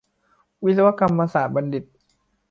[0.65, 1.85] วิศวกรรมศาสตรบัณฑิต